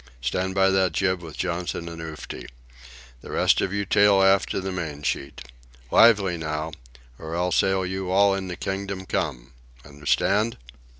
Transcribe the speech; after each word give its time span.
"Stand 0.19 0.55
by 0.55 0.71
that 0.71 0.93
jib 0.93 1.21
with 1.21 1.37
Johnson 1.37 1.87
and 1.87 2.01
Oofty! 2.01 2.47
The 3.21 3.29
rest 3.29 3.61
of 3.61 3.71
you 3.71 3.85
tail 3.85 4.23
aft 4.23 4.49
to 4.49 4.59
the 4.59 4.71
mainsheet! 4.71 5.41
Lively 5.91 6.37
now! 6.37 6.71
or 7.19 7.35
I'll 7.35 7.51
sail 7.51 7.85
you 7.85 8.09
all 8.09 8.33
into 8.33 8.55
Kingdom 8.55 9.05
Come! 9.05 9.53
Understand?" 9.85 10.57